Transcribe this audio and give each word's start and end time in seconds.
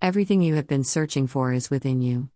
Everything 0.00 0.42
you 0.42 0.54
have 0.54 0.68
been 0.68 0.84
searching 0.84 1.26
for 1.26 1.52
is 1.52 1.70
within 1.70 2.00
you. 2.00 2.28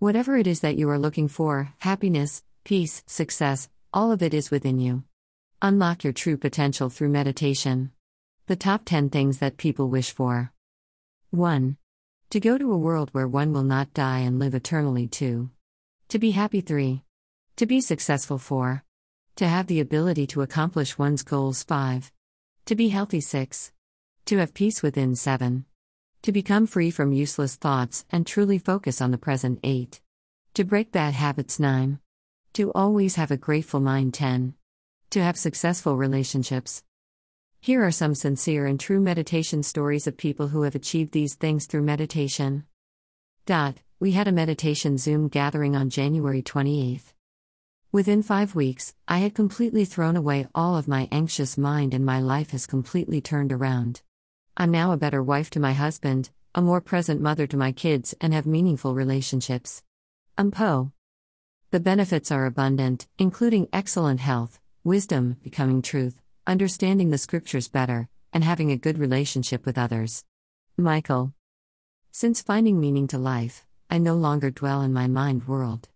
Whatever 0.00 0.36
it 0.36 0.48
is 0.48 0.60
that 0.60 0.76
you 0.76 0.90
are 0.90 0.98
looking 0.98 1.28
for 1.28 1.72
happiness, 1.78 2.42
peace, 2.64 3.04
success 3.06 3.68
all 3.92 4.10
of 4.10 4.20
it 4.20 4.34
is 4.34 4.50
within 4.50 4.80
you. 4.80 5.04
Unlock 5.62 6.02
your 6.02 6.12
true 6.12 6.36
potential 6.36 6.90
through 6.90 7.10
meditation. 7.10 7.92
The 8.46 8.56
top 8.56 8.84
10 8.84 9.10
things 9.10 9.38
that 9.38 9.56
people 9.56 9.88
wish 9.88 10.10
for 10.10 10.52
1. 11.30 11.76
To 12.30 12.40
go 12.40 12.58
to 12.58 12.72
a 12.72 12.76
world 12.76 13.10
where 13.12 13.28
one 13.28 13.52
will 13.52 13.62
not 13.62 13.94
die 13.94 14.18
and 14.18 14.40
live 14.40 14.56
eternally, 14.56 15.06
2. 15.06 15.48
To 16.08 16.18
be 16.18 16.32
happy, 16.32 16.60
3. 16.60 17.04
To 17.56 17.66
be 17.66 17.80
successful, 17.80 18.38
4. 18.38 18.82
To 19.36 19.46
have 19.46 19.68
the 19.68 19.78
ability 19.78 20.26
to 20.28 20.42
accomplish 20.42 20.98
one's 20.98 21.22
goals, 21.22 21.62
5. 21.62 22.10
To 22.64 22.74
be 22.74 22.88
healthy, 22.88 23.20
6. 23.20 23.70
To 24.24 24.38
have 24.38 24.52
peace 24.52 24.82
within, 24.82 25.14
7. 25.14 25.64
To 26.24 26.32
become 26.32 26.66
free 26.66 26.90
from 26.90 27.12
useless 27.12 27.54
thoughts 27.54 28.06
and 28.10 28.26
truly 28.26 28.56
focus 28.56 29.02
on 29.02 29.10
the 29.10 29.18
present, 29.18 29.60
8. 29.62 30.00
To 30.54 30.64
break 30.64 30.90
bad 30.90 31.12
habits, 31.12 31.60
9. 31.60 31.98
To 32.54 32.72
always 32.72 33.16
have 33.16 33.30
a 33.30 33.36
grateful 33.36 33.78
mind 33.78 34.14
10. 34.14 34.54
To 35.10 35.22
have 35.22 35.36
successful 35.36 35.98
relationships. 35.98 36.82
Here 37.60 37.84
are 37.84 37.90
some 37.90 38.14
sincere 38.14 38.64
and 38.64 38.80
true 38.80 39.00
meditation 39.00 39.62
stories 39.62 40.06
of 40.06 40.16
people 40.16 40.48
who 40.48 40.62
have 40.62 40.74
achieved 40.74 41.12
these 41.12 41.34
things 41.34 41.66
through 41.66 41.82
meditation. 41.82 42.64
Dot, 43.44 43.76
we 44.00 44.12
had 44.12 44.26
a 44.26 44.32
meditation 44.32 44.96
Zoom 44.96 45.28
gathering 45.28 45.76
on 45.76 45.90
January 45.90 46.40
28th. 46.40 47.12
Within 47.92 48.22
five 48.22 48.54
weeks, 48.54 48.94
I 49.06 49.18
had 49.18 49.34
completely 49.34 49.84
thrown 49.84 50.16
away 50.16 50.46
all 50.54 50.78
of 50.78 50.88
my 50.88 51.06
anxious 51.12 51.58
mind 51.58 51.92
and 51.92 52.06
my 52.06 52.20
life 52.20 52.52
has 52.52 52.66
completely 52.66 53.20
turned 53.20 53.52
around. 53.52 54.00
I'm 54.56 54.70
now 54.70 54.92
a 54.92 54.96
better 54.96 55.20
wife 55.20 55.50
to 55.50 55.60
my 55.60 55.72
husband, 55.72 56.30
a 56.54 56.62
more 56.62 56.80
present 56.80 57.20
mother 57.20 57.44
to 57.48 57.56
my 57.56 57.72
kids, 57.72 58.14
and 58.20 58.32
have 58.32 58.46
meaningful 58.46 58.94
relationships. 58.94 59.82
I'm 60.38 60.52
Po. 60.52 60.92
The 61.72 61.80
benefits 61.80 62.30
are 62.30 62.46
abundant, 62.46 63.08
including 63.18 63.68
excellent 63.72 64.20
health, 64.20 64.60
wisdom, 64.84 65.38
becoming 65.42 65.82
truth, 65.82 66.20
understanding 66.46 67.10
the 67.10 67.18
scriptures 67.18 67.66
better, 67.66 68.08
and 68.32 68.44
having 68.44 68.70
a 68.70 68.76
good 68.76 68.96
relationship 68.96 69.66
with 69.66 69.76
others. 69.76 70.24
Michael. 70.76 71.34
Since 72.12 72.40
finding 72.40 72.78
meaning 72.78 73.08
to 73.08 73.18
life, 73.18 73.66
I 73.90 73.98
no 73.98 74.14
longer 74.14 74.52
dwell 74.52 74.82
in 74.82 74.92
my 74.92 75.08
mind 75.08 75.48
world. 75.48 75.88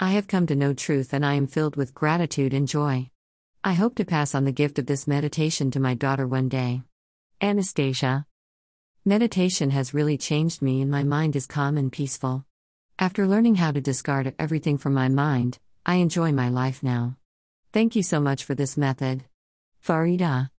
I 0.00 0.12
have 0.12 0.28
come 0.28 0.46
to 0.46 0.56
know 0.56 0.72
truth 0.72 1.12
and 1.12 1.26
I 1.26 1.34
am 1.34 1.46
filled 1.46 1.76
with 1.76 1.92
gratitude 1.92 2.54
and 2.54 2.66
joy. 2.66 3.10
I 3.62 3.74
hope 3.74 3.96
to 3.96 4.06
pass 4.06 4.34
on 4.34 4.44
the 4.44 4.52
gift 4.52 4.78
of 4.78 4.86
this 4.86 5.06
meditation 5.06 5.70
to 5.72 5.80
my 5.80 5.92
daughter 5.92 6.26
one 6.26 6.48
day. 6.48 6.80
Anastasia. 7.40 8.26
Meditation 9.04 9.70
has 9.70 9.94
really 9.94 10.18
changed 10.18 10.60
me 10.60 10.82
and 10.82 10.90
my 10.90 11.04
mind 11.04 11.36
is 11.36 11.46
calm 11.46 11.76
and 11.76 11.92
peaceful. 11.92 12.44
After 12.98 13.28
learning 13.28 13.54
how 13.54 13.70
to 13.70 13.80
discard 13.80 14.34
everything 14.40 14.76
from 14.76 14.92
my 14.92 15.08
mind, 15.08 15.60
I 15.86 15.96
enjoy 15.96 16.32
my 16.32 16.48
life 16.48 16.82
now. 16.82 17.16
Thank 17.72 17.94
you 17.94 18.02
so 18.02 18.18
much 18.18 18.42
for 18.42 18.56
this 18.56 18.76
method. 18.76 19.24
Farida. 19.86 20.50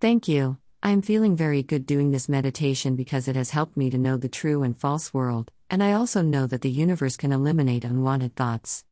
Thank 0.00 0.28
you. 0.28 0.56
I 0.82 0.92
am 0.92 1.02
feeling 1.02 1.36
very 1.36 1.62
good 1.62 1.84
doing 1.84 2.10
this 2.10 2.26
meditation 2.26 2.96
because 2.96 3.28
it 3.28 3.36
has 3.36 3.50
helped 3.50 3.76
me 3.76 3.90
to 3.90 3.98
know 3.98 4.16
the 4.16 4.30
true 4.30 4.62
and 4.62 4.74
false 4.74 5.12
world, 5.12 5.52
and 5.68 5.82
I 5.82 5.92
also 5.92 6.22
know 6.22 6.46
that 6.46 6.62
the 6.62 6.70
universe 6.70 7.18
can 7.18 7.32
eliminate 7.32 7.84
unwanted 7.84 8.34
thoughts. 8.34 8.82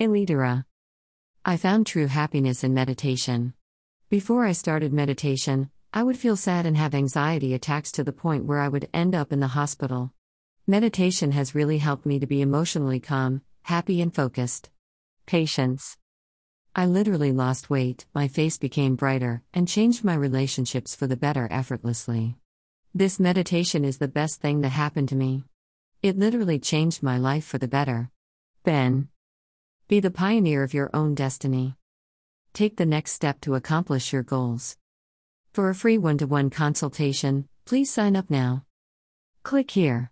Elidera. 0.00 0.64
I 1.44 1.58
found 1.58 1.86
true 1.86 2.08
happiness 2.08 2.64
in 2.64 2.74
meditation. 2.74 3.54
Before 4.08 4.44
I 4.44 4.52
started 4.52 4.92
meditation, 4.92 5.70
I 5.96 6.02
would 6.02 6.18
feel 6.18 6.36
sad 6.36 6.66
and 6.66 6.76
have 6.76 6.94
anxiety 6.94 7.54
attacks 7.54 7.90
to 7.92 8.04
the 8.04 8.12
point 8.12 8.44
where 8.44 8.58
I 8.58 8.68
would 8.68 8.86
end 8.92 9.14
up 9.14 9.32
in 9.32 9.40
the 9.40 9.56
hospital. 9.56 10.12
Meditation 10.66 11.32
has 11.32 11.54
really 11.54 11.78
helped 11.78 12.04
me 12.04 12.18
to 12.18 12.26
be 12.26 12.42
emotionally 12.42 13.00
calm, 13.00 13.40
happy, 13.62 14.02
and 14.02 14.14
focused. 14.14 14.68
Patience. 15.24 15.96
I 16.74 16.84
literally 16.84 17.32
lost 17.32 17.70
weight, 17.70 18.04
my 18.14 18.28
face 18.28 18.58
became 18.58 18.94
brighter, 18.94 19.42
and 19.54 19.66
changed 19.66 20.04
my 20.04 20.14
relationships 20.14 20.94
for 20.94 21.06
the 21.06 21.16
better 21.16 21.48
effortlessly. 21.50 22.36
This 22.94 23.18
meditation 23.18 23.82
is 23.82 23.96
the 23.96 24.06
best 24.06 24.42
thing 24.42 24.60
that 24.60 24.76
happened 24.76 25.08
to 25.08 25.16
me. 25.16 25.44
It 26.02 26.18
literally 26.18 26.58
changed 26.58 27.02
my 27.02 27.16
life 27.16 27.46
for 27.46 27.56
the 27.56 27.68
better. 27.68 28.10
Ben. 28.64 29.08
Be 29.88 30.00
the 30.00 30.10
pioneer 30.10 30.62
of 30.62 30.74
your 30.74 30.90
own 30.92 31.14
destiny. 31.14 31.76
Take 32.52 32.76
the 32.76 32.84
next 32.84 33.12
step 33.12 33.40
to 33.40 33.54
accomplish 33.54 34.12
your 34.12 34.22
goals. 34.22 34.76
For 35.56 35.70
a 35.70 35.74
free 35.74 35.96
one 35.96 36.18
to 36.18 36.26
one 36.26 36.50
consultation, 36.50 37.48
please 37.64 37.90
sign 37.90 38.14
up 38.14 38.28
now. 38.28 38.66
Click 39.42 39.70
here. 39.70 40.10